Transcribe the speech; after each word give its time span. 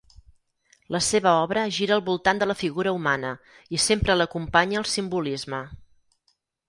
La 0.95 1.01
seva 1.07 1.33
obra 1.41 1.65
gira 1.75 1.93
al 1.97 2.01
voltant 2.07 2.41
de 2.43 2.47
la 2.51 2.55
figura 2.63 2.93
humana 3.01 3.35
i 3.79 3.83
sempre 3.87 4.17
l’acompanya 4.19 4.81
el 4.83 4.89
simbolisme. 4.97 5.61